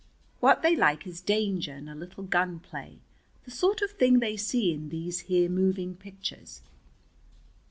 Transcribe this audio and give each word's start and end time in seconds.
What 0.39 0.63
they 0.63 0.75
like 0.75 1.05
is 1.05 1.21
danger 1.21 1.73
and 1.73 1.87
a 1.87 1.93
little 1.93 2.23
gunplay, 2.23 2.97
the 3.45 3.51
sort 3.51 3.83
of 3.83 3.91
thing 3.91 4.17
they 4.17 4.35
see 4.35 4.73
in 4.73 4.89
these 4.89 5.19
here 5.29 5.47
moving 5.47 5.93
pictures." 5.95 6.63